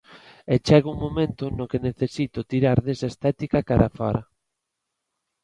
E 0.53 0.55
chega 0.65 0.93
un 0.93 0.99
momento 1.05 1.43
no 1.57 1.65
que 1.71 1.83
necesito 1.87 2.47
tirar 2.51 2.77
desa 2.85 3.09
estética 3.13 3.65
cara 3.69 3.85
a 3.89 3.93
fóra. 3.99 4.23